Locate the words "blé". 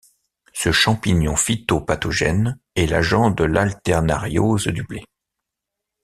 4.81-5.05